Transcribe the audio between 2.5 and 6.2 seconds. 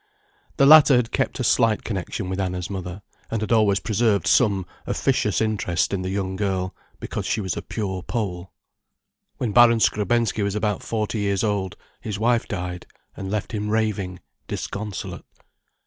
mother, and had always preserved some officious interest in the